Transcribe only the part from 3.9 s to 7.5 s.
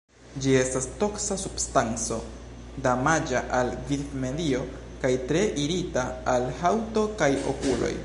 vivmedio kaj tre irita al haŭto kaj